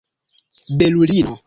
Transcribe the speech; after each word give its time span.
belulino 0.79 1.37